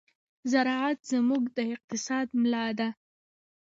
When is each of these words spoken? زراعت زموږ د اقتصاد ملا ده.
زراعت 0.51 0.99
زموږ 1.11 1.43
د 1.57 1.59
اقتصاد 1.73 2.27
ملا 2.41 2.67
ده. 2.79 2.89